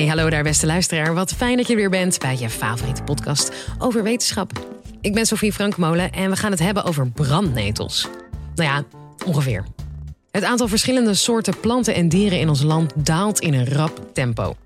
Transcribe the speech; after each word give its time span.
Hey, 0.00 0.08
hallo 0.08 0.30
daar 0.30 0.42
beste 0.42 0.66
luisteraar. 0.66 1.14
Wat 1.14 1.32
fijn 1.32 1.56
dat 1.56 1.66
je 1.66 1.76
weer 1.76 1.90
bent 1.90 2.18
bij 2.18 2.38
je 2.38 2.50
favoriete 2.50 3.02
podcast 3.02 3.52
over 3.78 4.02
wetenschap. 4.02 4.52
Ik 5.00 5.14
ben 5.14 5.26
Sofie 5.26 5.52
Frankmolen 5.52 6.12
en 6.12 6.30
we 6.30 6.36
gaan 6.36 6.50
het 6.50 6.60
hebben 6.60 6.84
over 6.84 7.10
brandnetels. 7.10 8.08
Nou 8.54 8.68
ja, 8.68 8.84
ongeveer. 9.26 9.64
Het 10.30 10.44
aantal 10.44 10.68
verschillende 10.68 11.14
soorten 11.14 11.60
planten 11.60 11.94
en 11.94 12.08
dieren 12.08 12.40
in 12.40 12.48
ons 12.48 12.62
land 12.62 12.92
daalt 12.96 13.40
in 13.40 13.54
een 13.54 13.68
rap 13.68 14.00
tempo. 14.12 14.56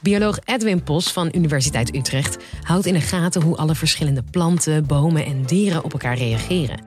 Bioloog 0.00 0.38
Edwin 0.44 0.82
Pos 0.82 1.12
van 1.12 1.28
Universiteit 1.32 1.94
Utrecht 1.94 2.36
houdt 2.62 2.86
in 2.86 2.94
de 2.94 3.00
gaten 3.00 3.42
hoe 3.42 3.56
alle 3.56 3.74
verschillende 3.74 4.22
planten, 4.30 4.86
bomen 4.86 5.24
en 5.24 5.42
dieren 5.42 5.84
op 5.84 5.92
elkaar 5.92 6.16
reageren. 6.16 6.84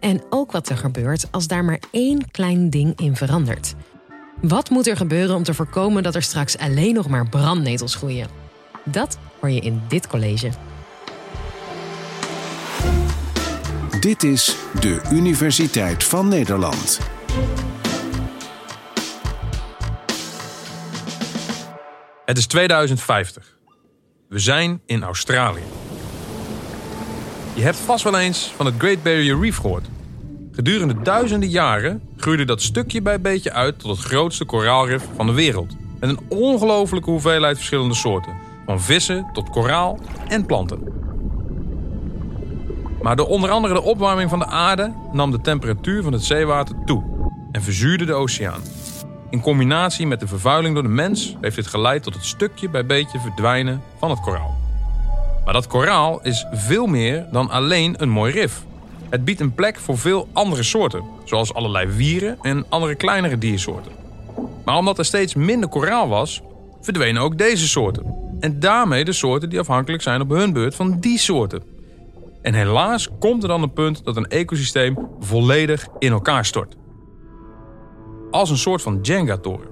En 0.00 0.22
ook 0.30 0.52
wat 0.52 0.68
er 0.68 0.76
gebeurt 0.76 1.26
als 1.30 1.46
daar 1.46 1.64
maar 1.64 1.80
één 1.90 2.30
klein 2.30 2.70
ding 2.70 3.00
in 3.00 3.16
verandert. 3.16 3.74
Wat 4.40 4.70
moet 4.70 4.86
er 4.86 4.96
gebeuren 4.96 5.36
om 5.36 5.42
te 5.42 5.54
voorkomen 5.54 6.02
dat 6.02 6.14
er 6.14 6.22
straks 6.22 6.58
alleen 6.58 6.94
nog 6.94 7.08
maar 7.08 7.28
brandnetels 7.28 7.94
groeien? 7.94 8.28
Dat 8.84 9.18
hoor 9.40 9.50
je 9.50 9.60
in 9.60 9.82
dit 9.88 10.06
college. 10.06 10.50
Dit 14.00 14.22
is 14.22 14.56
de 14.80 15.00
Universiteit 15.12 16.04
van 16.04 16.28
Nederland. 16.28 17.00
Het 22.24 22.38
is 22.38 22.46
2050. 22.46 23.56
We 24.28 24.38
zijn 24.38 24.80
in 24.86 25.02
Australië. 25.02 25.62
Je 27.54 27.62
hebt 27.62 27.76
vast 27.76 28.04
wel 28.04 28.18
eens 28.18 28.52
van 28.56 28.66
het 28.66 28.74
Great 28.78 29.02
Barrier 29.02 29.40
Reef 29.40 29.56
gehoord. 29.56 29.86
Gedurende 30.58 31.02
duizenden 31.02 31.48
jaren 31.48 32.02
groeide 32.16 32.44
dat 32.44 32.62
stukje 32.62 33.02
bij 33.02 33.20
beetje 33.20 33.52
uit 33.52 33.78
tot 33.78 33.90
het 33.90 34.06
grootste 34.06 34.44
koraalrif 34.44 35.04
van 35.16 35.26
de 35.26 35.32
wereld. 35.32 35.76
Met 36.00 36.10
een 36.10 36.20
ongelofelijke 36.28 37.10
hoeveelheid 37.10 37.56
verschillende 37.56 37.94
soorten. 37.94 38.32
Van 38.66 38.80
vissen 38.80 39.26
tot 39.32 39.50
koraal 39.50 39.98
en 40.28 40.46
planten. 40.46 40.82
Maar 43.02 43.16
door 43.16 43.26
onder 43.26 43.50
andere 43.50 43.74
de 43.74 43.82
opwarming 43.82 44.30
van 44.30 44.38
de 44.38 44.46
aarde 44.46 44.92
nam 45.12 45.30
de 45.30 45.40
temperatuur 45.40 46.02
van 46.02 46.12
het 46.12 46.24
zeewater 46.24 46.76
toe 46.84 47.04
en 47.52 47.62
verzuurde 47.62 48.04
de 48.04 48.14
oceaan. 48.14 48.62
In 49.30 49.40
combinatie 49.40 50.06
met 50.06 50.20
de 50.20 50.26
vervuiling 50.26 50.74
door 50.74 50.82
de 50.82 50.88
mens 50.88 51.36
heeft 51.40 51.56
dit 51.56 51.66
geleid 51.66 52.02
tot 52.02 52.14
het 52.14 52.24
stukje 52.24 52.68
bij 52.68 52.86
beetje 52.86 53.18
verdwijnen 53.18 53.82
van 53.98 54.10
het 54.10 54.20
koraal. 54.20 54.56
Maar 55.44 55.54
dat 55.54 55.66
koraal 55.66 56.22
is 56.22 56.46
veel 56.52 56.86
meer 56.86 57.26
dan 57.32 57.50
alleen 57.50 58.02
een 58.02 58.10
mooi 58.10 58.32
rif. 58.32 58.66
Het 59.10 59.24
biedt 59.24 59.40
een 59.40 59.54
plek 59.54 59.76
voor 59.76 59.98
veel 59.98 60.28
andere 60.32 60.62
soorten, 60.62 61.04
zoals 61.24 61.54
allerlei 61.54 61.86
wieren 61.86 62.38
en 62.42 62.64
andere 62.68 62.94
kleinere 62.94 63.38
diersoorten. 63.38 63.92
Maar 64.64 64.76
omdat 64.76 64.98
er 64.98 65.04
steeds 65.04 65.34
minder 65.34 65.68
koraal 65.68 66.08
was, 66.08 66.42
verdwenen 66.80 67.22
ook 67.22 67.38
deze 67.38 67.68
soorten. 67.68 68.14
En 68.40 68.60
daarmee 68.60 69.04
de 69.04 69.12
soorten 69.12 69.50
die 69.50 69.58
afhankelijk 69.58 70.02
zijn 70.02 70.20
op 70.20 70.30
hun 70.30 70.52
beurt 70.52 70.74
van 70.74 71.00
die 71.00 71.18
soorten. 71.18 71.62
En 72.42 72.54
helaas 72.54 73.08
komt 73.18 73.42
er 73.42 73.48
dan 73.48 73.62
een 73.62 73.72
punt 73.72 74.04
dat 74.04 74.16
een 74.16 74.28
ecosysteem 74.28 75.08
volledig 75.20 75.86
in 75.98 76.12
elkaar 76.12 76.44
stort. 76.44 76.76
Als 78.30 78.50
een 78.50 78.58
soort 78.58 78.82
van 78.82 78.98
Jenga-toren. 79.02 79.68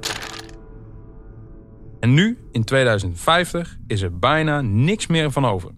En 2.01 2.15
nu, 2.15 2.39
in 2.53 2.65
2050, 2.65 3.79
is 3.87 4.03
er 4.03 4.19
bijna 4.19 4.61
niks 4.61 5.07
meer 5.07 5.31
van 5.31 5.45
over. 5.45 5.71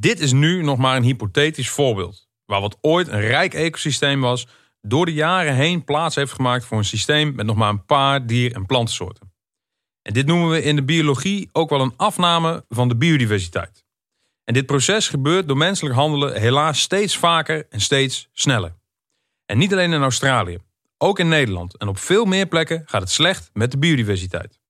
Dit 0.00 0.20
is 0.20 0.32
nu 0.32 0.62
nog 0.62 0.78
maar 0.78 0.96
een 0.96 1.02
hypothetisch 1.02 1.70
voorbeeld, 1.70 2.28
waar 2.44 2.60
wat 2.60 2.78
ooit 2.80 3.08
een 3.08 3.20
rijk 3.20 3.54
ecosysteem 3.54 4.20
was, 4.20 4.46
door 4.80 5.06
de 5.06 5.12
jaren 5.12 5.54
heen 5.54 5.84
plaats 5.84 6.14
heeft 6.14 6.32
gemaakt 6.32 6.64
voor 6.64 6.78
een 6.78 6.84
systeem 6.84 7.34
met 7.34 7.46
nog 7.46 7.56
maar 7.56 7.68
een 7.68 7.84
paar 7.84 8.26
dier- 8.26 8.54
en 8.54 8.66
plantensoorten. 8.66 9.32
En 10.02 10.12
dit 10.12 10.26
noemen 10.26 10.50
we 10.50 10.62
in 10.62 10.76
de 10.76 10.82
biologie 10.82 11.48
ook 11.52 11.70
wel 11.70 11.80
een 11.80 11.96
afname 11.96 12.64
van 12.68 12.88
de 12.88 12.96
biodiversiteit. 12.96 13.84
En 14.44 14.54
dit 14.54 14.66
proces 14.66 15.08
gebeurt 15.08 15.48
door 15.48 15.56
menselijk 15.56 15.94
handelen 15.94 16.40
helaas 16.40 16.80
steeds 16.80 17.16
vaker 17.16 17.66
en 17.70 17.80
steeds 17.80 18.28
sneller. 18.32 18.76
En 19.46 19.58
niet 19.58 19.72
alleen 19.72 19.92
in 19.92 20.02
Australië, 20.02 20.58
ook 20.98 21.18
in 21.18 21.28
Nederland 21.28 21.76
en 21.76 21.88
op 21.88 21.98
veel 21.98 22.24
meer 22.24 22.46
plekken 22.46 22.82
gaat 22.86 23.00
het 23.00 23.10
slecht 23.10 23.50
met 23.52 23.70
de 23.70 23.78
biodiversiteit. 23.78 24.60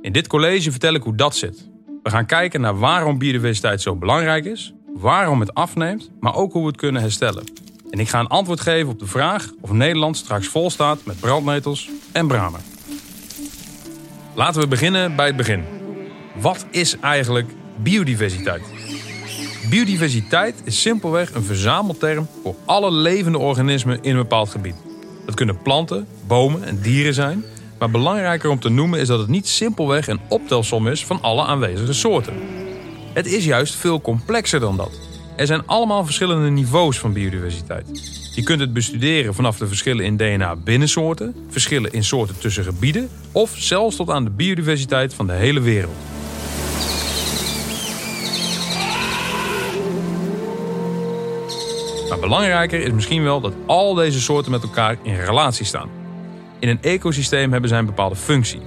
In 0.00 0.12
dit 0.12 0.26
college 0.26 0.70
vertel 0.70 0.94
ik 0.94 1.02
hoe 1.02 1.16
dat 1.16 1.36
zit. 1.36 1.74
We 2.06 2.12
gaan 2.12 2.26
kijken 2.26 2.60
naar 2.60 2.78
waarom 2.78 3.18
biodiversiteit 3.18 3.82
zo 3.82 3.96
belangrijk 3.96 4.44
is, 4.44 4.74
waarom 4.94 5.40
het 5.40 5.54
afneemt, 5.54 6.10
maar 6.20 6.34
ook 6.34 6.52
hoe 6.52 6.62
we 6.62 6.68
het 6.68 6.76
kunnen 6.76 7.02
herstellen. 7.02 7.44
En 7.90 7.98
ik 7.98 8.08
ga 8.08 8.20
een 8.20 8.26
antwoord 8.26 8.60
geven 8.60 8.92
op 8.92 8.98
de 8.98 9.06
vraag 9.06 9.50
of 9.60 9.70
Nederland 9.70 10.16
straks 10.16 10.46
vol 10.46 10.70
staat 10.70 11.04
met 11.04 11.20
brandnetels 11.20 11.90
en 12.12 12.26
bramen. 12.26 12.60
Laten 14.34 14.60
we 14.60 14.66
beginnen 14.66 15.16
bij 15.16 15.26
het 15.26 15.36
begin. 15.36 15.64
Wat 16.34 16.66
is 16.70 16.98
eigenlijk 16.98 17.50
biodiversiteit? 17.76 18.62
Biodiversiteit 19.70 20.62
is 20.64 20.80
simpelweg 20.80 21.34
een 21.34 21.44
verzamelterm 21.44 22.28
voor 22.42 22.54
alle 22.64 22.92
levende 22.92 23.38
organismen 23.38 24.02
in 24.02 24.10
een 24.10 24.22
bepaald 24.22 24.48
gebied. 24.48 24.76
Dat 25.24 25.34
kunnen 25.34 25.62
planten, 25.62 26.06
bomen 26.26 26.64
en 26.64 26.80
dieren 26.80 27.14
zijn. 27.14 27.44
Maar 27.78 27.90
belangrijker 27.90 28.50
om 28.50 28.60
te 28.60 28.68
noemen 28.68 29.00
is 29.00 29.08
dat 29.08 29.18
het 29.18 29.28
niet 29.28 29.48
simpelweg 29.48 30.08
een 30.08 30.20
optelsom 30.28 30.88
is 30.88 31.04
van 31.04 31.22
alle 31.22 31.44
aanwezige 31.44 31.92
soorten. 31.92 32.34
Het 33.12 33.26
is 33.26 33.44
juist 33.44 33.74
veel 33.74 34.00
complexer 34.00 34.60
dan 34.60 34.76
dat. 34.76 35.00
Er 35.36 35.46
zijn 35.46 35.66
allemaal 35.66 36.04
verschillende 36.04 36.50
niveaus 36.50 36.98
van 36.98 37.12
biodiversiteit. 37.12 37.86
Je 38.34 38.42
kunt 38.42 38.60
het 38.60 38.72
bestuderen 38.72 39.34
vanaf 39.34 39.58
de 39.58 39.66
verschillen 39.66 40.04
in 40.04 40.16
DNA 40.16 40.56
binnen 40.56 40.88
soorten, 40.88 41.34
verschillen 41.48 41.92
in 41.92 42.04
soorten 42.04 42.38
tussen 42.38 42.64
gebieden 42.64 43.08
of 43.32 43.52
zelfs 43.56 43.96
tot 43.96 44.10
aan 44.10 44.24
de 44.24 44.30
biodiversiteit 44.30 45.14
van 45.14 45.26
de 45.26 45.32
hele 45.32 45.60
wereld. 45.60 45.96
Maar 52.08 52.18
belangrijker 52.18 52.80
is 52.80 52.92
misschien 52.92 53.22
wel 53.22 53.40
dat 53.40 53.54
al 53.66 53.94
deze 53.94 54.20
soorten 54.20 54.50
met 54.50 54.62
elkaar 54.62 54.98
in 55.02 55.14
relatie 55.14 55.66
staan. 55.66 55.95
In 56.58 56.68
een 56.68 56.82
ecosysteem 56.82 57.52
hebben 57.52 57.68
zij 57.68 57.78
een 57.78 57.86
bepaalde 57.86 58.16
functie. 58.16 58.60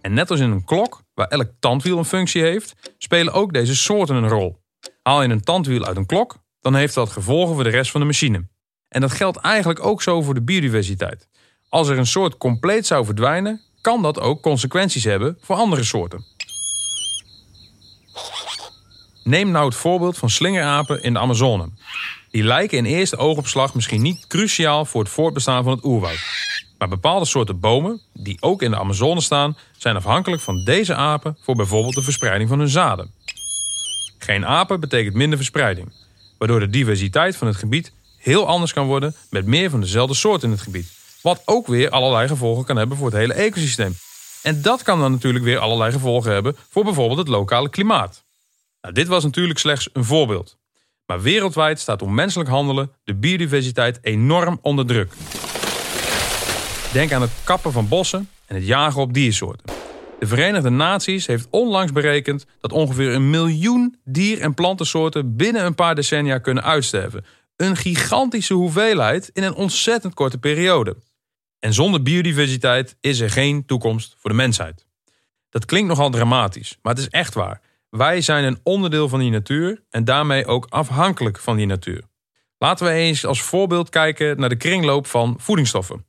En 0.00 0.14
net 0.14 0.30
als 0.30 0.40
in 0.40 0.50
een 0.50 0.64
klok, 0.64 1.02
waar 1.14 1.28
elk 1.28 1.50
tandwiel 1.60 1.98
een 1.98 2.04
functie 2.04 2.42
heeft, 2.42 2.74
spelen 2.98 3.32
ook 3.32 3.52
deze 3.52 3.76
soorten 3.76 4.16
een 4.16 4.28
rol. 4.28 4.62
Haal 5.02 5.22
je 5.22 5.28
een 5.28 5.40
tandwiel 5.40 5.84
uit 5.84 5.96
een 5.96 6.06
klok, 6.06 6.36
dan 6.60 6.74
heeft 6.74 6.94
dat 6.94 7.10
gevolgen 7.10 7.54
voor 7.54 7.64
de 7.64 7.70
rest 7.70 7.90
van 7.90 8.00
de 8.00 8.06
machine. 8.06 8.48
En 8.88 9.00
dat 9.00 9.12
geldt 9.12 9.36
eigenlijk 9.36 9.84
ook 9.84 10.02
zo 10.02 10.22
voor 10.22 10.34
de 10.34 10.42
biodiversiteit. 10.42 11.28
Als 11.68 11.88
er 11.88 11.98
een 11.98 12.06
soort 12.06 12.36
compleet 12.36 12.86
zou 12.86 13.04
verdwijnen, 13.04 13.60
kan 13.80 14.02
dat 14.02 14.20
ook 14.20 14.42
consequenties 14.42 15.04
hebben 15.04 15.38
voor 15.40 15.56
andere 15.56 15.84
soorten. 15.84 16.24
Neem 19.22 19.50
nou 19.50 19.64
het 19.64 19.74
voorbeeld 19.74 20.18
van 20.18 20.30
slingerapen 20.30 21.02
in 21.02 21.12
de 21.12 21.18
Amazone. 21.18 21.70
Die 22.34 22.44
lijken 22.44 22.78
in 22.78 22.84
eerste 22.84 23.16
oogopslag 23.16 23.74
misschien 23.74 24.02
niet 24.02 24.26
cruciaal 24.26 24.84
voor 24.84 25.02
het 25.02 25.12
voortbestaan 25.12 25.64
van 25.64 25.72
het 25.72 25.84
oerwoud. 25.84 26.18
Maar 26.78 26.88
bepaalde 26.88 27.24
soorten 27.24 27.60
bomen, 27.60 28.00
die 28.12 28.36
ook 28.40 28.62
in 28.62 28.70
de 28.70 28.78
Amazone 28.78 29.20
staan, 29.20 29.56
zijn 29.76 29.96
afhankelijk 29.96 30.42
van 30.42 30.64
deze 30.64 30.94
apen 30.94 31.36
voor 31.40 31.54
bijvoorbeeld 31.54 31.94
de 31.94 32.02
verspreiding 32.02 32.48
van 32.48 32.58
hun 32.58 32.68
zaden. 32.68 33.10
Geen 34.18 34.46
apen 34.46 34.80
betekent 34.80 35.14
minder 35.14 35.38
verspreiding, 35.38 35.92
waardoor 36.38 36.60
de 36.60 36.70
diversiteit 36.70 37.36
van 37.36 37.46
het 37.46 37.56
gebied 37.56 37.92
heel 38.18 38.46
anders 38.46 38.72
kan 38.72 38.86
worden 38.86 39.14
met 39.30 39.46
meer 39.46 39.70
van 39.70 39.80
dezelfde 39.80 40.14
soorten 40.14 40.48
in 40.48 40.54
het 40.54 40.64
gebied. 40.64 40.92
Wat 41.22 41.42
ook 41.44 41.66
weer 41.66 41.90
allerlei 41.90 42.28
gevolgen 42.28 42.64
kan 42.64 42.76
hebben 42.76 42.96
voor 42.96 43.06
het 43.06 43.16
hele 43.16 43.34
ecosysteem. 43.34 43.96
En 44.42 44.62
dat 44.62 44.82
kan 44.82 45.00
dan 45.00 45.12
natuurlijk 45.12 45.44
weer 45.44 45.58
allerlei 45.58 45.92
gevolgen 45.92 46.32
hebben 46.32 46.56
voor 46.70 46.84
bijvoorbeeld 46.84 47.18
het 47.18 47.28
lokale 47.28 47.70
klimaat. 47.70 48.24
Nou, 48.80 48.94
dit 48.94 49.06
was 49.06 49.24
natuurlijk 49.24 49.58
slechts 49.58 49.88
een 49.92 50.04
voorbeeld. 50.04 50.56
Maar 51.06 51.22
wereldwijd 51.22 51.80
staat 51.80 51.98
door 51.98 52.10
menselijk 52.10 52.50
handelen 52.50 52.92
de 53.04 53.14
biodiversiteit 53.14 53.98
enorm 54.02 54.58
onder 54.62 54.86
druk. 54.86 55.12
Denk 56.92 57.12
aan 57.12 57.22
het 57.22 57.32
kappen 57.44 57.72
van 57.72 57.88
bossen 57.88 58.28
en 58.46 58.54
het 58.54 58.66
jagen 58.66 59.00
op 59.00 59.14
diersoorten. 59.14 59.74
De 60.18 60.26
Verenigde 60.26 60.70
Naties 60.70 61.26
heeft 61.26 61.46
onlangs 61.50 61.92
berekend 61.92 62.46
dat 62.60 62.72
ongeveer 62.72 63.14
een 63.14 63.30
miljoen 63.30 63.96
dier- 64.04 64.40
en 64.40 64.54
plantensoorten 64.54 65.36
binnen 65.36 65.64
een 65.64 65.74
paar 65.74 65.94
decennia 65.94 66.38
kunnen 66.38 66.64
uitsterven. 66.64 67.24
Een 67.56 67.76
gigantische 67.76 68.54
hoeveelheid 68.54 69.30
in 69.32 69.42
een 69.42 69.54
ontzettend 69.54 70.14
korte 70.14 70.38
periode. 70.38 70.96
En 71.58 71.72
zonder 71.72 72.02
biodiversiteit 72.02 72.96
is 73.00 73.20
er 73.20 73.30
geen 73.30 73.66
toekomst 73.66 74.14
voor 74.18 74.30
de 74.30 74.36
mensheid. 74.36 74.86
Dat 75.50 75.64
klinkt 75.64 75.88
nogal 75.88 76.10
dramatisch, 76.10 76.78
maar 76.82 76.94
het 76.94 77.02
is 77.02 77.08
echt 77.08 77.34
waar. 77.34 77.60
Wij 77.96 78.20
zijn 78.20 78.44
een 78.44 78.60
onderdeel 78.62 79.08
van 79.08 79.18
die 79.18 79.30
natuur 79.30 79.82
en 79.90 80.04
daarmee 80.04 80.46
ook 80.46 80.66
afhankelijk 80.68 81.38
van 81.38 81.56
die 81.56 81.66
natuur. 81.66 82.02
Laten 82.58 82.86
we 82.86 82.92
eens 82.92 83.26
als 83.26 83.42
voorbeeld 83.42 83.88
kijken 83.88 84.40
naar 84.40 84.48
de 84.48 84.56
kringloop 84.56 85.06
van 85.06 85.34
voedingsstoffen. 85.38 86.06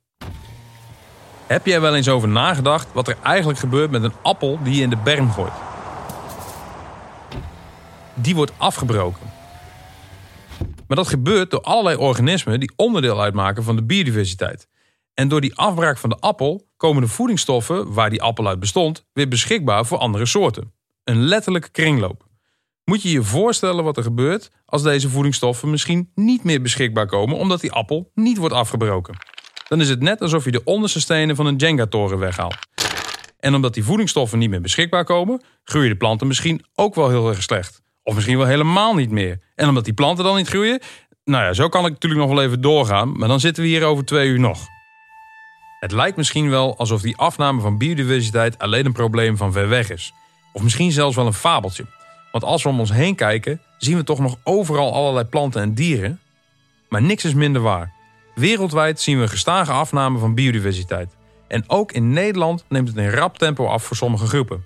Heb 1.46 1.66
er 1.66 1.80
wel 1.80 1.94
eens 1.94 2.08
over 2.08 2.28
nagedacht 2.28 2.92
wat 2.92 3.08
er 3.08 3.16
eigenlijk 3.22 3.58
gebeurt 3.58 3.90
met 3.90 4.02
een 4.02 4.12
appel 4.22 4.58
die 4.62 4.74
je 4.74 4.82
in 4.82 4.90
de 4.90 4.96
berm 4.96 5.30
gooit? 5.30 5.52
Die 8.14 8.34
wordt 8.34 8.52
afgebroken. 8.56 9.32
Maar 10.86 10.96
dat 10.96 11.08
gebeurt 11.08 11.50
door 11.50 11.60
allerlei 11.60 11.96
organismen 11.96 12.60
die 12.60 12.72
onderdeel 12.76 13.20
uitmaken 13.20 13.62
van 13.62 13.76
de 13.76 13.84
biodiversiteit. 13.84 14.68
En 15.14 15.28
door 15.28 15.40
die 15.40 15.56
afbraak 15.56 15.98
van 15.98 16.10
de 16.10 16.18
appel 16.18 16.68
komen 16.76 17.02
de 17.02 17.08
voedingsstoffen 17.08 17.92
waar 17.92 18.10
die 18.10 18.22
appel 18.22 18.46
uit 18.46 18.60
bestond 18.60 19.06
weer 19.12 19.28
beschikbaar 19.28 19.86
voor 19.86 19.98
andere 19.98 20.26
soorten. 20.26 20.74
Een 21.06 21.22
letterlijke 21.22 21.70
kringloop. 21.70 22.26
Moet 22.84 23.02
je 23.02 23.10
je 23.10 23.22
voorstellen 23.22 23.84
wat 23.84 23.96
er 23.96 24.02
gebeurt 24.02 24.50
als 24.64 24.82
deze 24.82 25.08
voedingsstoffen 25.08 25.70
misschien 25.70 26.10
niet 26.14 26.44
meer 26.44 26.62
beschikbaar 26.62 27.06
komen 27.06 27.36
omdat 27.36 27.60
die 27.60 27.72
appel 27.72 28.10
niet 28.14 28.36
wordt 28.36 28.54
afgebroken. 28.54 29.16
Dan 29.68 29.80
is 29.80 29.88
het 29.88 30.00
net 30.00 30.20
alsof 30.20 30.44
je 30.44 30.50
de 30.50 30.64
onderste 30.64 31.00
stenen 31.00 31.36
van 31.36 31.46
een 31.46 31.56
Jenga-toren 31.56 32.18
weghaalt. 32.18 32.56
En 33.38 33.54
omdat 33.54 33.74
die 33.74 33.84
voedingsstoffen 33.84 34.38
niet 34.38 34.50
meer 34.50 34.60
beschikbaar 34.60 35.04
komen, 35.04 35.42
groeien 35.64 35.90
de 35.90 35.96
planten 35.96 36.26
misschien 36.26 36.64
ook 36.74 36.94
wel 36.94 37.08
heel 37.08 37.28
erg 37.28 37.42
slecht. 37.42 37.82
Of 38.02 38.14
misschien 38.14 38.38
wel 38.38 38.46
helemaal 38.46 38.94
niet 38.94 39.10
meer. 39.10 39.40
En 39.54 39.68
omdat 39.68 39.84
die 39.84 39.94
planten 39.94 40.24
dan 40.24 40.36
niet 40.36 40.48
groeien, 40.48 40.80
nou 41.24 41.44
ja, 41.44 41.52
zo 41.52 41.68
kan 41.68 41.84
ik 41.84 41.92
natuurlijk 41.92 42.20
nog 42.20 42.30
wel 42.30 42.42
even 42.42 42.60
doorgaan, 42.60 43.18
maar 43.18 43.28
dan 43.28 43.40
zitten 43.40 43.62
we 43.62 43.68
hier 43.68 43.84
over 43.84 44.04
twee 44.04 44.28
uur 44.28 44.40
nog. 44.40 44.66
Het 45.80 45.92
lijkt 45.92 46.16
misschien 46.16 46.50
wel 46.50 46.76
alsof 46.76 47.00
die 47.00 47.16
afname 47.16 47.60
van 47.60 47.78
biodiversiteit 47.78 48.58
alleen 48.58 48.86
een 48.86 48.92
probleem 48.92 49.36
van 49.36 49.52
ver 49.52 49.68
weg 49.68 49.90
is. 49.90 50.12
Of 50.56 50.62
misschien 50.62 50.92
zelfs 50.92 51.16
wel 51.16 51.26
een 51.26 51.32
fabeltje. 51.32 51.86
Want 52.32 52.44
als 52.44 52.62
we 52.62 52.68
om 52.68 52.80
ons 52.80 52.92
heen 52.92 53.14
kijken, 53.14 53.60
zien 53.78 53.96
we 53.96 54.04
toch 54.04 54.18
nog 54.18 54.36
overal 54.42 54.94
allerlei 54.94 55.24
planten 55.24 55.62
en 55.62 55.74
dieren. 55.74 56.20
Maar 56.88 57.02
niks 57.02 57.24
is 57.24 57.34
minder 57.34 57.62
waar. 57.62 57.92
Wereldwijd 58.34 59.00
zien 59.00 59.16
we 59.16 59.22
een 59.22 59.28
gestage 59.28 59.72
afname 59.72 60.18
van 60.18 60.34
biodiversiteit. 60.34 61.08
En 61.48 61.64
ook 61.66 61.92
in 61.92 62.12
Nederland 62.12 62.64
neemt 62.68 62.88
het 62.88 62.96
in 62.96 63.10
rap 63.10 63.38
tempo 63.38 63.66
af 63.66 63.84
voor 63.84 63.96
sommige 63.96 64.26
groepen. 64.26 64.64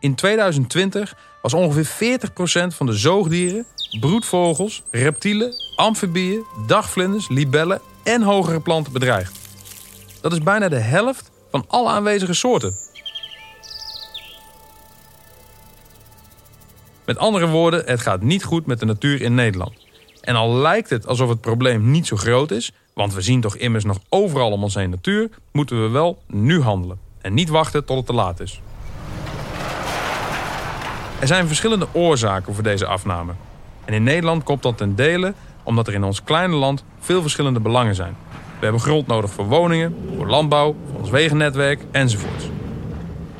In 0.00 0.14
2020 0.14 1.16
was 1.42 1.54
ongeveer 1.54 2.18
40% 2.20 2.76
van 2.76 2.86
de 2.86 2.96
zoogdieren, 2.96 3.66
broedvogels, 4.00 4.82
reptielen, 4.90 5.54
amfibieën, 5.76 6.44
dagvlinders, 6.66 7.28
libellen 7.28 7.80
en 8.02 8.22
hogere 8.22 8.60
planten 8.60 8.92
bedreigd. 8.92 9.38
Dat 10.20 10.32
is 10.32 10.42
bijna 10.42 10.68
de 10.68 10.78
helft 10.78 11.30
van 11.50 11.64
alle 11.68 11.88
aanwezige 11.88 12.34
soorten. 12.34 12.90
Met 17.04 17.18
andere 17.18 17.48
woorden, 17.48 17.82
het 17.86 18.00
gaat 18.00 18.22
niet 18.22 18.44
goed 18.44 18.66
met 18.66 18.78
de 18.78 18.86
natuur 18.86 19.22
in 19.22 19.34
Nederland. 19.34 19.72
En 20.20 20.34
al 20.34 20.54
lijkt 20.54 20.90
het 20.90 21.06
alsof 21.06 21.28
het 21.28 21.40
probleem 21.40 21.90
niet 21.90 22.06
zo 22.06 22.16
groot 22.16 22.50
is, 22.50 22.72
want 22.94 23.14
we 23.14 23.20
zien 23.20 23.40
toch 23.40 23.56
immers 23.56 23.84
nog 23.84 23.98
overal 24.08 24.50
om 24.50 24.62
ons 24.62 24.74
heen 24.74 24.90
natuur, 24.90 25.28
moeten 25.52 25.82
we 25.82 25.88
wel 25.88 26.22
nu 26.26 26.60
handelen 26.60 26.98
en 27.20 27.34
niet 27.34 27.48
wachten 27.48 27.84
tot 27.84 27.96
het 27.96 28.06
te 28.06 28.12
laat 28.12 28.40
is. 28.40 28.60
Er 31.20 31.26
zijn 31.26 31.46
verschillende 31.46 31.86
oorzaken 31.92 32.54
voor 32.54 32.62
deze 32.62 32.86
afname. 32.86 33.32
En 33.84 33.94
in 33.94 34.02
Nederland 34.02 34.42
komt 34.42 34.62
dat 34.62 34.76
ten 34.76 34.94
dele 34.94 35.34
omdat 35.62 35.86
er 35.86 35.94
in 35.94 36.04
ons 36.04 36.22
kleine 36.22 36.54
land 36.54 36.84
veel 36.98 37.22
verschillende 37.22 37.60
belangen 37.60 37.94
zijn. 37.94 38.16
We 38.58 38.64
hebben 38.64 38.80
grond 38.80 39.06
nodig 39.06 39.30
voor 39.30 39.46
woningen, 39.46 39.96
voor 40.16 40.26
landbouw, 40.26 40.76
voor 40.90 41.00
ons 41.00 41.10
wegennetwerk 41.10 41.80
enzovoorts. 41.90 42.44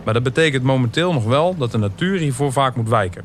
Maar 0.05 0.15
dat 0.15 0.23
betekent 0.23 0.63
momenteel 0.63 1.13
nog 1.13 1.25
wel 1.25 1.57
dat 1.57 1.71
de 1.71 1.79
natuur 1.79 2.19
hiervoor 2.19 2.53
vaak 2.53 2.77
moet 2.77 2.89
wijken. 2.89 3.25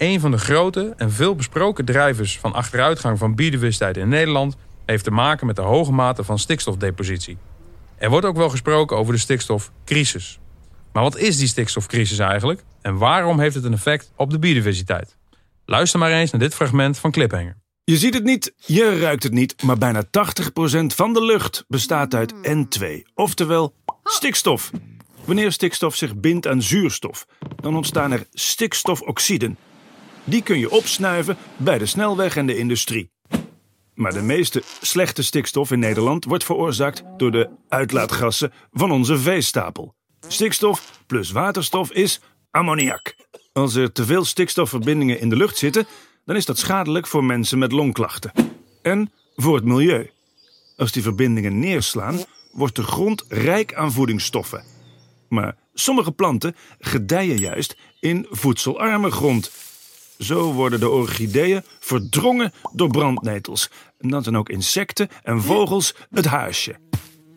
Een 0.00 0.20
van 0.20 0.30
de 0.30 0.38
grote 0.38 0.94
en 0.96 1.12
veel 1.12 1.34
besproken 1.34 1.84
drijvers 1.84 2.38
van 2.38 2.52
achteruitgang 2.52 3.18
van 3.18 3.34
biodiversiteit 3.34 3.96
in 3.96 4.08
Nederland 4.08 4.56
heeft 4.86 5.04
te 5.04 5.10
maken 5.10 5.46
met 5.46 5.56
de 5.56 5.62
hoge 5.62 5.92
mate 5.92 6.24
van 6.24 6.38
stikstofdepositie. 6.38 7.36
Er 7.96 8.10
wordt 8.10 8.26
ook 8.26 8.36
wel 8.36 8.48
gesproken 8.48 8.96
over 8.96 9.12
de 9.12 9.18
stikstofcrisis. 9.18 10.38
Maar 10.92 11.02
wat 11.02 11.16
is 11.16 11.36
die 11.36 11.48
stikstofcrisis 11.48 12.18
eigenlijk 12.18 12.64
en 12.82 12.96
waarom 12.96 13.40
heeft 13.40 13.54
het 13.54 13.64
een 13.64 13.72
effect 13.72 14.12
op 14.16 14.30
de 14.30 14.38
biodiversiteit? 14.38 15.16
Luister 15.64 15.98
maar 15.98 16.10
eens 16.10 16.30
naar 16.30 16.40
dit 16.40 16.54
fragment 16.54 16.98
van 16.98 17.10
Cliphanger. 17.10 17.56
Je 17.84 17.96
ziet 17.96 18.14
het 18.14 18.24
niet, 18.24 18.52
je 18.56 18.98
ruikt 18.98 19.22
het 19.22 19.32
niet, 19.32 19.62
maar 19.62 19.78
bijna 19.78 20.04
80% 20.04 20.08
van 20.86 21.12
de 21.12 21.24
lucht 21.24 21.64
bestaat 21.68 22.14
uit 22.14 22.34
N2, 22.34 22.84
oftewel 23.14 23.74
stikstof. 24.04 24.70
Wanneer 25.24 25.52
stikstof 25.52 25.96
zich 25.96 26.16
bindt 26.16 26.46
aan 26.46 26.62
zuurstof, 26.62 27.26
dan 27.60 27.76
ontstaan 27.76 28.12
er 28.12 28.26
stikstofoxiden. 28.32 29.56
Die 30.24 30.42
kun 30.42 30.58
je 30.58 30.70
opsnuiven 30.70 31.36
bij 31.56 31.78
de 31.78 31.86
snelweg 31.86 32.36
en 32.36 32.46
de 32.46 32.56
industrie. 32.56 33.10
Maar 33.94 34.12
de 34.12 34.22
meeste 34.22 34.62
slechte 34.80 35.22
stikstof 35.22 35.70
in 35.70 35.78
Nederland 35.78 36.24
wordt 36.24 36.44
veroorzaakt 36.44 37.02
door 37.16 37.30
de 37.30 37.48
uitlaatgassen 37.68 38.52
van 38.72 38.90
onze 38.90 39.18
veestapel. 39.18 39.94
Stikstof 40.28 41.02
plus 41.06 41.30
waterstof 41.30 41.92
is 41.92 42.20
ammoniak. 42.50 43.14
Als 43.52 43.74
er 43.74 43.92
te 43.92 44.04
veel 44.04 44.24
stikstofverbindingen 44.24 45.20
in 45.20 45.28
de 45.28 45.36
lucht 45.36 45.56
zitten, 45.56 45.86
dan 46.24 46.36
is 46.36 46.44
dat 46.44 46.58
schadelijk 46.58 47.06
voor 47.06 47.24
mensen 47.24 47.58
met 47.58 47.72
longklachten. 47.72 48.32
En 48.82 49.12
voor 49.36 49.54
het 49.54 49.64
milieu. 49.64 50.10
Als 50.76 50.92
die 50.92 51.02
verbindingen 51.02 51.58
neerslaan, 51.58 52.18
wordt 52.52 52.76
de 52.76 52.82
grond 52.82 53.24
rijk 53.28 53.74
aan 53.74 53.92
voedingsstoffen. 53.92 54.64
Maar 55.28 55.56
sommige 55.74 56.12
planten 56.12 56.56
gedijen 56.78 57.38
juist 57.38 57.76
in 58.00 58.26
voedselarme 58.30 59.10
grond. 59.10 59.50
Zo 60.20 60.52
worden 60.52 60.80
de 60.80 60.88
orchideeën 60.88 61.62
verdrongen 61.78 62.52
door 62.72 62.90
brandnetels. 62.90 63.70
En 63.98 64.08
dan 64.08 64.22
zijn 64.22 64.36
ook 64.36 64.48
insecten 64.48 65.08
en 65.22 65.42
vogels 65.42 65.94
het 66.10 66.24
huisje. 66.24 66.74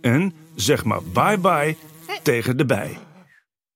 En 0.01 0.33
zeg 0.55 0.83
maar 0.83 1.03
bye-bye 1.03 1.75
tegen 2.23 2.57
de 2.57 2.65
bij. 2.65 2.97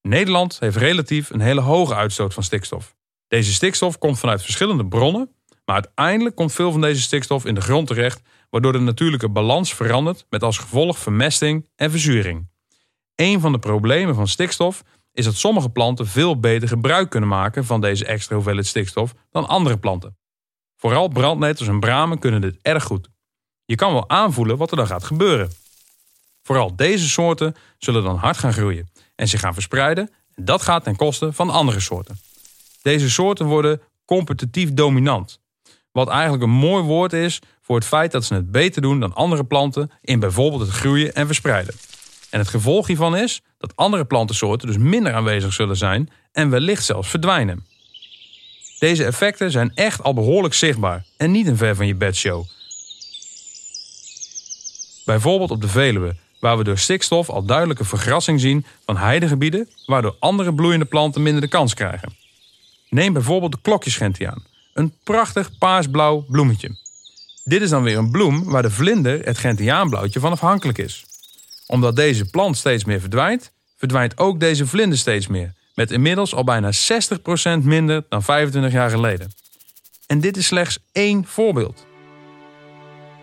Nederland 0.01 0.59
heeft 0.59 0.75
relatief 0.75 1.29
een 1.29 1.39
hele 1.39 1.61
hoge 1.61 1.95
uitstoot 1.95 2.33
van 2.33 2.43
stikstof. 2.43 2.95
Deze 3.27 3.53
stikstof 3.53 3.97
komt 3.97 4.19
vanuit 4.19 4.41
verschillende 4.41 4.85
bronnen, 4.85 5.29
maar 5.65 5.75
uiteindelijk 5.75 6.35
komt 6.35 6.53
veel 6.53 6.71
van 6.71 6.81
deze 6.81 7.01
stikstof 7.01 7.45
in 7.45 7.55
de 7.55 7.61
grond 7.61 7.87
terecht, 7.87 8.21
waardoor 8.49 8.71
de 8.71 8.79
natuurlijke 8.79 9.29
balans 9.29 9.73
verandert 9.73 10.25
met 10.29 10.43
als 10.43 10.57
gevolg 10.57 10.97
vermesting 10.97 11.69
en 11.75 11.91
verzuring. 11.91 12.49
Een 13.15 13.39
van 13.39 13.51
de 13.51 13.59
problemen 13.59 14.15
van 14.15 14.27
stikstof 14.27 14.83
is 15.17 15.25
dat 15.25 15.35
sommige 15.35 15.69
planten 15.69 16.07
veel 16.07 16.39
beter 16.39 16.67
gebruik 16.67 17.09
kunnen 17.09 17.29
maken 17.29 17.65
van 17.65 17.81
deze 17.81 18.05
extra 18.05 18.35
hoeveelheid 18.35 18.67
stikstof 18.67 19.13
dan 19.31 19.47
andere 19.47 19.77
planten. 19.77 20.17
Vooral 20.75 21.07
brandnetels 21.07 21.67
en 21.67 21.79
bramen 21.79 22.19
kunnen 22.19 22.41
dit 22.41 22.57
erg 22.61 22.83
goed. 22.83 23.09
Je 23.65 23.75
kan 23.75 23.93
wel 23.93 24.09
aanvoelen 24.09 24.57
wat 24.57 24.71
er 24.71 24.77
dan 24.77 24.87
gaat 24.87 25.03
gebeuren. 25.03 25.51
Vooral 26.43 26.75
deze 26.75 27.09
soorten 27.09 27.55
zullen 27.77 28.03
dan 28.03 28.15
hard 28.15 28.37
gaan 28.37 28.53
groeien 28.53 28.91
en 29.15 29.27
zich 29.27 29.39
gaan 29.39 29.53
verspreiden 29.53 30.09
en 30.35 30.45
dat 30.45 30.61
gaat 30.61 30.83
ten 30.83 30.95
koste 30.95 31.33
van 31.33 31.49
andere 31.49 31.79
soorten. 31.79 32.19
Deze 32.81 33.09
soorten 33.09 33.45
worden 33.45 33.81
competitief 34.05 34.73
dominant. 34.73 35.39
Wat 35.91 36.09
eigenlijk 36.09 36.43
een 36.43 36.49
mooi 36.49 36.83
woord 36.83 37.13
is 37.13 37.41
voor 37.61 37.75
het 37.75 37.85
feit 37.85 38.11
dat 38.11 38.25
ze 38.25 38.33
het 38.33 38.51
beter 38.51 38.81
doen 38.81 38.99
dan 38.99 39.13
andere 39.13 39.43
planten 39.43 39.91
in 40.01 40.19
bijvoorbeeld 40.19 40.61
het 40.61 40.71
groeien 40.71 41.13
en 41.13 41.25
verspreiden. 41.25 41.75
En 42.29 42.39
het 42.39 42.47
gevolg 42.47 42.87
hiervan 42.87 43.17
is 43.17 43.41
dat 43.57 43.75
andere 43.75 44.05
plantensoorten 44.05 44.67
dus 44.67 44.77
minder 44.77 45.13
aanwezig 45.13 45.53
zullen 45.53 45.77
zijn 45.77 46.09
en 46.31 46.49
wellicht 46.49 46.85
zelfs 46.85 47.09
verdwijnen. 47.09 47.65
Deze 48.79 49.03
effecten 49.03 49.51
zijn 49.51 49.71
echt 49.75 50.03
al 50.03 50.13
behoorlijk 50.13 50.53
zichtbaar 50.53 51.05
en 51.17 51.31
niet 51.31 51.47
een 51.47 51.57
ver 51.57 51.75
van 51.75 51.87
je 51.87 51.95
bedshow. 51.95 52.45
Bijvoorbeeld 55.05 55.51
op 55.51 55.61
de 55.61 55.67
Veluwe, 55.67 56.15
waar 56.39 56.57
we 56.57 56.63
door 56.63 56.77
stikstof 56.77 57.29
al 57.29 57.45
duidelijke 57.45 57.85
vergrassing 57.85 58.39
zien 58.39 58.65
van 58.85 58.97
heidegebieden, 58.97 59.69
waardoor 59.85 60.15
andere 60.19 60.53
bloeiende 60.53 60.85
planten 60.85 61.21
minder 61.21 61.41
de 61.41 61.47
kans 61.47 61.73
krijgen. 61.73 62.15
Neem 62.89 63.13
bijvoorbeeld 63.13 63.51
de 63.51 63.57
klokjesgentiaan, 63.61 64.43
een 64.73 64.93
prachtig 65.03 65.57
paarsblauw 65.57 66.25
bloemetje. 66.29 66.75
Dit 67.43 67.61
is 67.61 67.69
dan 67.69 67.83
weer 67.83 67.97
een 67.97 68.11
bloem 68.11 68.43
waar 68.43 68.61
de 68.61 68.71
vlinder 68.71 69.25
het 69.25 69.37
gentiaanblauwtje 69.37 70.19
van 70.19 70.31
afhankelijk 70.31 70.77
is. 70.77 71.05
Omdat 71.67 71.95
deze 71.95 72.25
plant 72.25 72.57
steeds 72.57 72.85
meer 72.85 72.99
verdwijnt, 72.99 73.51
verdwijnt 73.77 74.17
ook 74.17 74.39
deze 74.39 74.67
vlinder 74.67 74.97
steeds 74.97 75.27
meer, 75.27 75.53
met 75.73 75.91
inmiddels 75.91 76.33
al 76.33 76.43
bijna 76.43 76.71
60% 77.61 77.63
minder 77.63 78.05
dan 78.09 78.23
25 78.23 78.71
jaar 78.71 78.89
geleden. 78.89 79.31
En 80.07 80.19
dit 80.19 80.37
is 80.37 80.45
slechts 80.45 80.79
één 80.91 81.25
voorbeeld. 81.25 81.85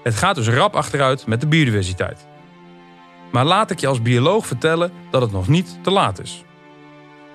Het 0.03 0.15
gaat 0.15 0.35
dus 0.35 0.49
rap 0.49 0.77
achteruit 0.77 1.27
met 1.27 1.41
de 1.41 1.47
biodiversiteit. 1.47 2.27
Maar 3.33 3.45
laat 3.45 3.71
ik 3.71 3.81
je 3.81 3.87
als 3.87 4.03
bioloog 4.03 4.47
vertellen 4.47 4.93
dat 5.11 5.23
het 5.23 5.33
nog 5.33 5.49
niet 5.49 5.79
te 5.83 5.91
laat 5.91 6.21
is. 6.21 6.45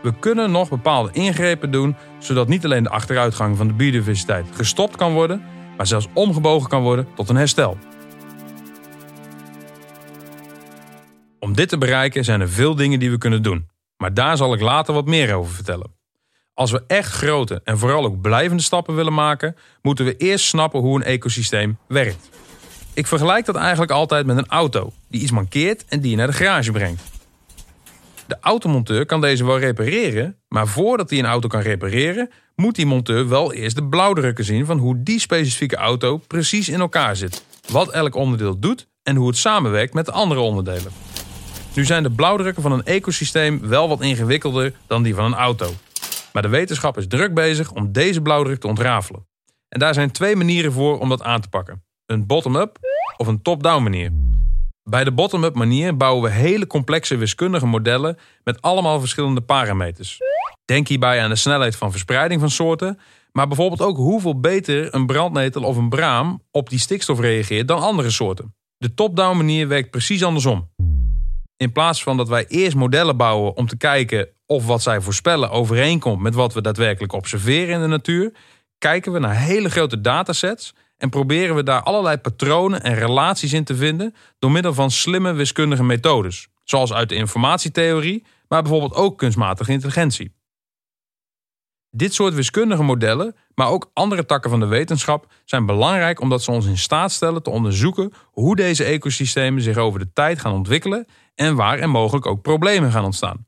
We 0.01 0.13
kunnen 0.19 0.51
nog 0.51 0.69
bepaalde 0.69 1.11
ingrepen 1.11 1.71
doen, 1.71 1.95
zodat 2.19 2.47
niet 2.47 2.65
alleen 2.65 2.83
de 2.83 2.89
achteruitgang 2.89 3.57
van 3.57 3.67
de 3.67 3.73
biodiversiteit 3.73 4.45
gestopt 4.53 4.95
kan 4.95 5.13
worden, 5.13 5.43
maar 5.77 5.87
zelfs 5.87 6.07
omgebogen 6.13 6.69
kan 6.69 6.81
worden 6.81 7.07
tot 7.15 7.29
een 7.29 7.35
herstel. 7.35 7.77
Om 11.49 11.55
dit 11.55 11.69
te 11.69 11.77
bereiken 11.77 12.23
zijn 12.23 12.41
er 12.41 12.49
veel 12.49 12.75
dingen 12.75 12.99
die 12.99 13.11
we 13.11 13.17
kunnen 13.17 13.41
doen, 13.41 13.67
maar 13.97 14.13
daar 14.13 14.37
zal 14.37 14.53
ik 14.53 14.61
later 14.61 14.93
wat 14.93 15.05
meer 15.05 15.33
over 15.33 15.53
vertellen. 15.53 15.93
Als 16.53 16.71
we 16.71 16.83
echt 16.87 17.11
grote 17.11 17.61
en 17.63 17.77
vooral 17.77 18.05
ook 18.05 18.21
blijvende 18.21 18.63
stappen 18.63 18.95
willen 18.95 19.13
maken, 19.13 19.55
moeten 19.81 20.05
we 20.05 20.17
eerst 20.17 20.45
snappen 20.45 20.79
hoe 20.79 20.95
een 20.95 21.03
ecosysteem 21.03 21.77
werkt. 21.87 22.29
Ik 22.93 23.07
vergelijk 23.07 23.45
dat 23.45 23.55
eigenlijk 23.55 23.91
altijd 23.91 24.25
met 24.25 24.37
een 24.37 24.47
auto 24.47 24.91
die 25.07 25.21
iets 25.21 25.31
mankeert 25.31 25.85
en 25.85 25.99
die 25.99 26.11
je 26.11 26.17
naar 26.17 26.27
de 26.27 26.33
garage 26.33 26.71
brengt. 26.71 27.03
De 28.27 28.37
automonteur 28.41 29.05
kan 29.05 29.21
deze 29.21 29.45
wel 29.45 29.59
repareren, 29.59 30.37
maar 30.47 30.67
voordat 30.67 31.09
hij 31.09 31.19
een 31.19 31.25
auto 31.25 31.47
kan 31.47 31.61
repareren, 31.61 32.29
moet 32.55 32.75
die 32.75 32.85
monteur 32.85 33.29
wel 33.29 33.53
eerst 33.53 33.75
de 33.75 33.87
blauwdrukken 33.87 34.45
zien 34.45 34.65
van 34.65 34.77
hoe 34.77 35.03
die 35.03 35.19
specifieke 35.19 35.75
auto 35.75 36.17
precies 36.17 36.69
in 36.69 36.79
elkaar 36.79 37.15
zit. 37.15 37.43
Wat 37.71 37.91
elk 37.91 38.15
onderdeel 38.15 38.59
doet 38.59 38.87
en 39.03 39.15
hoe 39.15 39.27
het 39.27 39.37
samenwerkt 39.37 39.93
met 39.93 40.05
de 40.05 40.11
andere 40.11 40.39
onderdelen. 40.39 41.08
Nu 41.79 41.85
zijn 41.85 42.03
de 42.03 42.11
blauwdrukken 42.11 42.61
van 42.61 42.71
een 42.71 42.85
ecosysteem 42.85 43.67
wel 43.67 43.89
wat 43.89 44.01
ingewikkelder 44.01 44.73
dan 44.87 45.03
die 45.03 45.15
van 45.15 45.25
een 45.25 45.33
auto. 45.33 45.73
Maar 46.33 46.41
de 46.41 46.47
wetenschap 46.47 46.97
is 46.97 47.07
druk 47.07 47.33
bezig 47.33 47.71
om 47.71 47.91
deze 47.91 48.21
blauwdruk 48.21 48.59
te 48.59 48.67
ontrafelen. 48.67 49.27
En 49.69 49.79
daar 49.79 49.93
zijn 49.93 50.11
twee 50.11 50.35
manieren 50.35 50.71
voor 50.71 50.99
om 50.99 51.09
dat 51.09 51.23
aan 51.23 51.41
te 51.41 51.49
pakken: 51.49 51.83
een 52.05 52.27
bottom-up 52.27 52.77
of 53.17 53.27
een 53.27 53.41
top-down 53.41 53.83
manier. 53.83 54.11
Bij 54.83 55.03
de 55.03 55.11
bottom-up 55.11 55.55
manier 55.55 55.97
bouwen 55.97 56.23
we 56.23 56.29
hele 56.29 56.67
complexe 56.67 57.17
wiskundige 57.17 57.65
modellen 57.65 58.17
met 58.43 58.61
allemaal 58.61 58.99
verschillende 58.99 59.41
parameters. 59.41 60.17
Denk 60.65 60.87
hierbij 60.87 61.21
aan 61.21 61.29
de 61.29 61.35
snelheid 61.35 61.75
van 61.75 61.91
verspreiding 61.91 62.39
van 62.39 62.49
soorten, 62.49 62.99
maar 63.31 63.47
bijvoorbeeld 63.47 63.81
ook 63.81 63.97
hoeveel 63.97 64.39
beter 64.39 64.95
een 64.95 65.05
brandnetel 65.05 65.63
of 65.63 65.77
een 65.77 65.89
braam 65.89 66.41
op 66.51 66.69
die 66.69 66.79
stikstof 66.79 67.19
reageert 67.19 67.67
dan 67.67 67.81
andere 67.81 68.09
soorten. 68.09 68.55
De 68.77 68.93
top-down 68.93 69.37
manier 69.37 69.67
werkt 69.67 69.89
precies 69.89 70.23
andersom. 70.23 70.68
In 71.59 71.71
plaats 71.71 72.03
van 72.03 72.17
dat 72.17 72.27
wij 72.27 72.45
eerst 72.47 72.75
modellen 72.75 73.17
bouwen 73.17 73.55
om 73.55 73.67
te 73.67 73.77
kijken 73.77 74.29
of 74.45 74.65
wat 74.65 74.81
zij 74.81 75.01
voorspellen 75.01 75.51
overeenkomt 75.51 76.21
met 76.21 76.33
wat 76.33 76.53
we 76.53 76.61
daadwerkelijk 76.61 77.13
observeren 77.13 77.75
in 77.75 77.81
de 77.81 77.87
natuur, 77.87 78.33
kijken 78.77 79.11
we 79.11 79.19
naar 79.19 79.35
hele 79.35 79.69
grote 79.69 80.01
datasets 80.01 80.73
en 80.97 81.09
proberen 81.09 81.55
we 81.55 81.63
daar 81.63 81.83
allerlei 81.83 82.17
patronen 82.17 82.83
en 82.83 82.95
relaties 82.95 83.53
in 83.53 83.63
te 83.63 83.75
vinden 83.75 84.15
door 84.39 84.51
middel 84.51 84.73
van 84.73 84.91
slimme 84.91 85.33
wiskundige 85.33 85.83
methodes, 85.83 86.47
zoals 86.63 86.93
uit 86.93 87.09
de 87.09 87.15
informatietheorie, 87.15 88.25
maar 88.47 88.61
bijvoorbeeld 88.61 88.93
ook 88.95 89.17
kunstmatige 89.17 89.71
intelligentie. 89.71 90.33
Dit 91.89 92.13
soort 92.13 92.33
wiskundige 92.33 92.83
modellen, 92.83 93.35
maar 93.59 93.69
ook 93.69 93.89
andere 93.93 94.25
takken 94.25 94.49
van 94.49 94.59
de 94.59 94.65
wetenschap, 94.65 95.31
zijn 95.45 95.65
belangrijk 95.65 96.21
omdat 96.21 96.43
ze 96.43 96.51
ons 96.51 96.65
in 96.65 96.77
staat 96.77 97.11
stellen 97.11 97.43
te 97.43 97.49
onderzoeken 97.49 98.13
hoe 98.31 98.55
deze 98.55 98.83
ecosystemen 98.83 99.61
zich 99.61 99.77
over 99.77 99.99
de 99.99 100.13
tijd 100.13 100.39
gaan 100.39 100.53
ontwikkelen 100.53 101.05
en 101.35 101.55
waar 101.55 101.79
er 101.79 101.89
mogelijk 101.89 102.25
ook 102.25 102.41
problemen 102.41 102.91
gaan 102.91 103.03
ontstaan. 103.03 103.45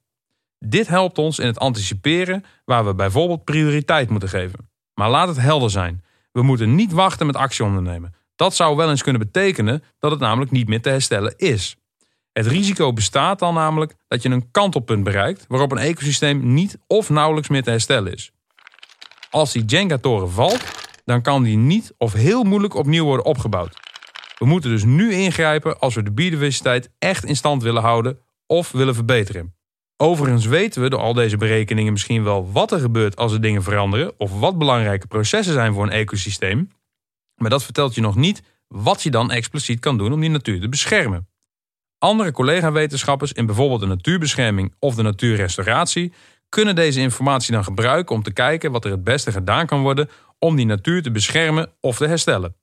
Dit 0.59 0.87
helpt 0.87 1.17
ons 1.17 1.39
in 1.39 1.45
het 1.45 1.59
anticiperen 1.59 2.43
waar 2.65 2.85
we 2.85 2.95
bijvoorbeeld 2.95 3.43
prioriteit 3.43 4.09
moeten 4.09 4.29
geven. 4.29 4.69
Maar 4.93 5.09
laat 5.09 5.27
het 5.27 5.39
helder 5.39 5.69
zijn. 5.69 6.03
We 6.31 6.41
moeten 6.41 6.75
niet 6.75 6.91
wachten 6.91 7.25
met 7.25 7.35
actie 7.35 7.65
ondernemen. 7.65 8.13
Dat 8.35 8.55
zou 8.55 8.75
wel 8.75 8.89
eens 8.89 9.03
kunnen 9.03 9.21
betekenen 9.21 9.83
dat 9.99 10.11
het 10.11 10.19
namelijk 10.19 10.51
niet 10.51 10.67
meer 10.67 10.81
te 10.81 10.89
herstellen 10.89 11.33
is. 11.37 11.75
Het 12.31 12.47
risico 12.47 12.93
bestaat 12.93 13.39
dan 13.39 13.53
namelijk 13.53 13.95
dat 14.07 14.21
je 14.21 14.29
een 14.29 14.51
kantelpunt 14.51 15.03
bereikt 15.03 15.45
waarop 15.47 15.71
een 15.71 15.77
ecosysteem 15.77 16.53
niet 16.53 16.77
of 16.87 17.09
nauwelijks 17.09 17.49
meer 17.49 17.63
te 17.63 17.69
herstellen 17.69 18.13
is. 18.13 18.31
Als 19.31 19.51
die 19.51 19.65
Jenga-toren 19.65 20.31
valt, 20.31 20.63
dan 21.05 21.21
kan 21.21 21.43
die 21.43 21.57
niet 21.57 21.93
of 21.97 22.13
heel 22.13 22.43
moeilijk 22.43 22.75
opnieuw 22.75 23.05
worden 23.05 23.25
opgebouwd. 23.25 23.79
We 24.37 24.45
moeten 24.45 24.69
dus 24.69 24.83
nu 24.83 25.13
ingrijpen 25.13 25.79
als 25.79 25.95
we 25.95 26.03
de 26.03 26.11
biodiversiteit 26.11 26.89
echt 26.99 27.25
in 27.25 27.35
stand 27.35 27.63
willen 27.63 27.81
houden 27.81 28.19
of 28.47 28.71
willen 28.71 28.95
verbeteren. 28.95 29.55
Overigens 29.97 30.45
weten 30.45 30.81
we 30.81 30.89
door 30.89 30.99
al 30.99 31.13
deze 31.13 31.37
berekeningen 31.37 31.91
misschien 31.91 32.23
wel 32.23 32.51
wat 32.51 32.71
er 32.71 32.79
gebeurt 32.79 33.15
als 33.15 33.33
er 33.33 33.41
dingen 33.41 33.63
veranderen 33.63 34.13
of 34.17 34.39
wat 34.39 34.57
belangrijke 34.57 35.07
processen 35.07 35.53
zijn 35.53 35.73
voor 35.73 35.83
een 35.83 35.89
ecosysteem. 35.89 36.69
Maar 37.35 37.49
dat 37.49 37.63
vertelt 37.63 37.95
je 37.95 38.01
nog 38.01 38.15
niet 38.15 38.41
wat 38.67 39.03
je 39.03 39.11
dan 39.11 39.31
expliciet 39.31 39.79
kan 39.79 39.97
doen 39.97 40.13
om 40.13 40.19
die 40.19 40.29
natuur 40.29 40.61
te 40.61 40.69
beschermen. 40.69 41.27
Andere 41.97 42.31
collega-wetenschappers 42.31 43.33
in 43.33 43.45
bijvoorbeeld 43.45 43.79
de 43.79 43.87
natuurbescherming 43.87 44.73
of 44.79 44.95
de 44.95 45.01
natuurrestauratie 45.01 46.13
kunnen 46.51 46.75
deze 46.75 46.99
informatie 46.99 47.53
dan 47.53 47.63
gebruiken 47.63 48.15
om 48.15 48.23
te 48.23 48.33
kijken 48.33 48.71
wat 48.71 48.85
er 48.85 48.91
het 48.91 49.03
beste 49.03 49.31
gedaan 49.31 49.65
kan 49.65 49.81
worden 49.81 50.09
om 50.39 50.55
die 50.55 50.65
natuur 50.65 51.01
te 51.01 51.11
beschermen 51.11 51.71
of 51.79 51.97
te 51.97 52.07
herstellen. 52.07 52.55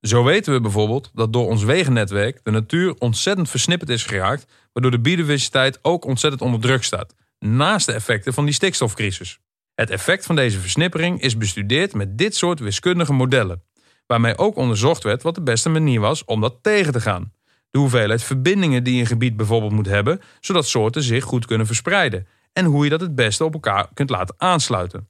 Zo 0.00 0.24
weten 0.24 0.52
we 0.52 0.60
bijvoorbeeld 0.60 1.10
dat 1.14 1.32
door 1.32 1.46
ons 1.46 1.64
wegennetwerk 1.64 2.40
de 2.42 2.50
natuur 2.50 2.94
ontzettend 2.98 3.50
versnipperd 3.50 3.90
is 3.90 4.04
geraakt, 4.04 4.46
waardoor 4.72 4.90
de 4.90 5.00
biodiversiteit 5.00 5.78
ook 5.82 6.04
ontzettend 6.04 6.42
onder 6.42 6.60
druk 6.60 6.84
staat, 6.84 7.14
naast 7.38 7.86
de 7.86 7.92
effecten 7.92 8.34
van 8.34 8.44
die 8.44 8.54
stikstofcrisis. 8.54 9.38
Het 9.74 9.90
effect 9.90 10.26
van 10.26 10.36
deze 10.36 10.58
versnippering 10.58 11.20
is 11.20 11.36
bestudeerd 11.36 11.94
met 11.94 12.18
dit 12.18 12.36
soort 12.36 12.60
wiskundige 12.60 13.12
modellen, 13.12 13.62
waarmee 14.06 14.38
ook 14.38 14.56
onderzocht 14.56 15.02
werd 15.02 15.22
wat 15.22 15.34
de 15.34 15.42
beste 15.42 15.68
manier 15.68 16.00
was 16.00 16.24
om 16.24 16.40
dat 16.40 16.58
tegen 16.62 16.92
te 16.92 17.00
gaan. 17.00 17.32
De 17.70 17.78
hoeveelheid 17.78 18.22
verbindingen 18.22 18.84
die 18.84 19.00
een 19.00 19.06
gebied 19.06 19.36
bijvoorbeeld 19.36 19.72
moet 19.72 19.86
hebben, 19.86 20.20
zodat 20.40 20.66
soorten 20.66 21.02
zich 21.02 21.24
goed 21.24 21.46
kunnen 21.46 21.66
verspreiden, 21.66 22.26
en 22.58 22.64
hoe 22.64 22.84
je 22.84 22.90
dat 22.90 23.00
het 23.00 23.14
beste 23.14 23.44
op 23.44 23.52
elkaar 23.52 23.88
kunt 23.94 24.10
laten 24.10 24.34
aansluiten. 24.38 25.08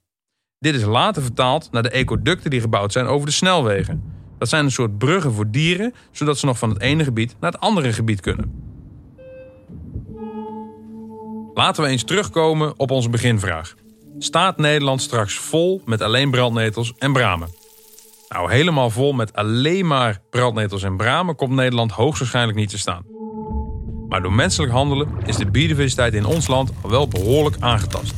Dit 0.59 0.75
is 0.75 0.83
later 0.83 1.21
vertaald 1.21 1.71
naar 1.71 1.83
de 1.83 1.89
ecoducten 1.89 2.49
die 2.49 2.61
gebouwd 2.61 2.91
zijn 2.91 3.05
over 3.05 3.25
de 3.25 3.33
snelwegen. 3.33 4.03
Dat 4.37 4.49
zijn 4.49 4.65
een 4.65 4.71
soort 4.71 4.97
bruggen 4.97 5.33
voor 5.33 5.51
dieren, 5.51 5.93
zodat 6.11 6.37
ze 6.37 6.45
nog 6.45 6.57
van 6.57 6.69
het 6.69 6.81
ene 6.81 7.03
gebied 7.03 7.35
naar 7.39 7.51
het 7.51 7.59
andere 7.61 7.93
gebied 7.93 8.21
kunnen. 8.21 8.67
Laten 11.53 11.83
we 11.83 11.89
eens 11.89 12.03
terugkomen 12.03 12.79
op 12.79 12.91
onze 12.91 13.09
beginvraag. 13.09 13.75
Staat 14.17 14.57
Nederland 14.57 15.01
straks 15.01 15.37
vol 15.37 15.81
met 15.85 16.01
alleen 16.01 16.31
brandnetels 16.31 16.93
en 16.97 17.13
bramen? 17.13 17.49
Nou, 18.29 18.51
helemaal 18.51 18.89
vol 18.89 19.13
met 19.13 19.33
alleen 19.33 19.87
maar 19.87 20.21
brandnetels 20.29 20.83
en 20.83 20.97
bramen 20.97 21.35
komt 21.35 21.53
Nederland 21.53 21.91
hoogstwaarschijnlijk 21.91 22.57
niet 22.57 22.69
te 22.69 22.77
staan. 22.77 23.03
Maar 24.09 24.21
door 24.21 24.33
menselijk 24.33 24.71
handelen 24.71 25.07
is 25.25 25.35
de 25.35 25.45
biodiversiteit 25.45 26.13
in 26.13 26.25
ons 26.25 26.47
land 26.47 26.71
al 26.81 26.89
wel 26.89 27.07
behoorlijk 27.07 27.55
aangetast. 27.59 28.13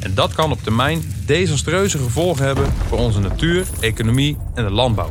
En 0.00 0.14
dat 0.14 0.34
kan 0.34 0.52
op 0.52 0.62
termijn 0.62 1.14
desastreuze 1.26 1.98
gevolgen 1.98 2.44
hebben 2.44 2.72
voor 2.88 2.98
onze 2.98 3.20
natuur, 3.20 3.66
economie 3.80 4.36
en 4.54 4.64
de 4.64 4.70
landbouw. 4.70 5.10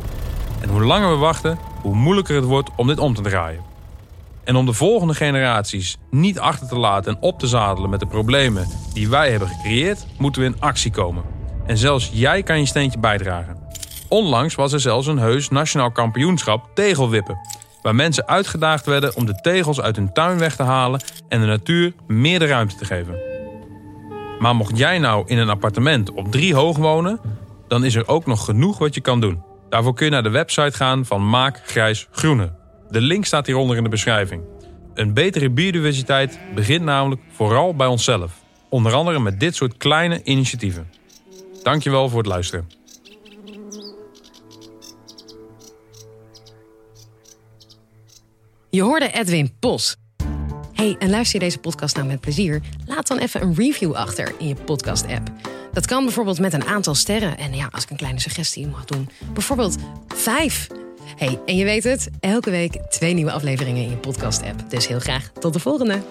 En 0.60 0.68
hoe 0.68 0.84
langer 0.84 1.10
we 1.10 1.16
wachten, 1.16 1.58
hoe 1.82 1.94
moeilijker 1.94 2.36
het 2.36 2.44
wordt 2.44 2.70
om 2.76 2.86
dit 2.86 2.98
om 2.98 3.14
te 3.14 3.22
draaien. 3.22 3.60
En 4.44 4.56
om 4.56 4.66
de 4.66 4.72
volgende 4.72 5.14
generaties 5.14 5.96
niet 6.10 6.38
achter 6.38 6.68
te 6.68 6.78
laten 6.78 7.14
en 7.14 7.22
op 7.22 7.38
te 7.38 7.46
zadelen 7.46 7.90
met 7.90 8.00
de 8.00 8.06
problemen 8.06 8.66
die 8.92 9.08
wij 9.08 9.30
hebben 9.30 9.48
gecreëerd, 9.48 10.06
moeten 10.18 10.42
we 10.42 10.48
in 10.48 10.60
actie 10.60 10.90
komen. 10.90 11.22
En 11.66 11.78
zelfs 11.78 12.10
jij 12.12 12.42
kan 12.42 12.58
je 12.58 12.66
steentje 12.66 12.98
bijdragen. 12.98 13.56
Onlangs 14.08 14.54
was 14.54 14.72
er 14.72 14.80
zelfs 14.80 15.06
een 15.06 15.18
heus 15.18 15.48
nationaal 15.48 15.90
kampioenschap 15.90 16.68
tegelwippen. 16.74 17.38
Waar 17.82 17.94
mensen 17.94 18.26
uitgedaagd 18.26 18.86
werden 18.86 19.16
om 19.16 19.26
de 19.26 19.40
tegels 19.40 19.80
uit 19.80 19.96
hun 19.96 20.12
tuin 20.12 20.38
weg 20.38 20.56
te 20.56 20.62
halen 20.62 21.00
en 21.28 21.40
de 21.40 21.46
natuur 21.46 21.92
meer 22.06 22.38
de 22.38 22.46
ruimte 22.46 22.76
te 22.76 22.84
geven. 22.84 23.18
Maar 24.38 24.56
mocht 24.56 24.78
jij 24.78 24.98
nou 24.98 25.24
in 25.26 25.38
een 25.38 25.50
appartement 25.50 26.10
op 26.10 26.32
drie 26.32 26.54
hoog 26.54 26.76
wonen, 26.76 27.20
dan 27.68 27.84
is 27.84 27.94
er 27.94 28.08
ook 28.08 28.26
nog 28.26 28.44
genoeg 28.44 28.78
wat 28.78 28.94
je 28.94 29.00
kan 29.00 29.20
doen. 29.20 29.42
Daarvoor 29.68 29.94
kun 29.94 30.04
je 30.04 30.12
naar 30.12 30.22
de 30.22 30.28
website 30.28 30.76
gaan 30.76 31.04
van 31.04 31.28
Maak 31.28 31.60
Grijs 31.64 32.08
Groene. 32.10 32.52
De 32.90 33.00
link 33.00 33.24
staat 33.24 33.46
hieronder 33.46 33.76
in 33.76 33.82
de 33.82 33.88
beschrijving. 33.88 34.42
Een 34.94 35.14
betere 35.14 35.50
biodiversiteit 35.50 36.38
begint 36.54 36.84
namelijk 36.84 37.20
vooral 37.32 37.74
bij 37.74 37.86
onszelf. 37.86 38.32
Onder 38.68 38.92
andere 38.92 39.20
met 39.20 39.40
dit 39.40 39.54
soort 39.54 39.76
kleine 39.76 40.22
initiatieven. 40.22 40.90
Dankjewel 41.62 42.08
voor 42.08 42.18
het 42.18 42.26
luisteren. 42.26 42.77
Je 48.78 48.84
hoorde 48.84 49.10
Edwin 49.12 49.52
Pos. 49.58 49.96
Hey, 50.72 50.96
en 50.98 51.10
luister 51.10 51.40
je 51.40 51.44
deze 51.44 51.58
podcast 51.58 51.96
nou 51.96 52.08
met 52.08 52.20
plezier? 52.20 52.60
Laat 52.86 53.06
dan 53.06 53.18
even 53.18 53.42
een 53.42 53.54
review 53.54 53.94
achter 53.94 54.34
in 54.38 54.48
je 54.48 54.54
podcast-app. 54.54 55.30
Dat 55.72 55.86
kan 55.86 56.04
bijvoorbeeld 56.04 56.38
met 56.38 56.52
een 56.52 56.64
aantal 56.64 56.94
sterren. 56.94 57.38
En 57.38 57.54
ja, 57.54 57.68
als 57.70 57.82
ik 57.82 57.90
een 57.90 57.96
kleine 57.96 58.20
suggestie 58.20 58.66
mag 58.66 58.84
doen, 58.84 59.08
bijvoorbeeld 59.32 59.76
vijf. 60.08 60.66
Hey, 61.16 61.40
en 61.46 61.56
je 61.56 61.64
weet 61.64 61.84
het, 61.84 62.10
elke 62.20 62.50
week 62.50 62.74
twee 62.88 63.14
nieuwe 63.14 63.32
afleveringen 63.32 63.82
in 63.82 63.90
je 63.90 63.96
podcast-app. 63.96 64.70
Dus 64.70 64.86
heel 64.88 65.00
graag 65.00 65.30
tot 65.40 65.52
de 65.52 65.60
volgende. 65.60 66.02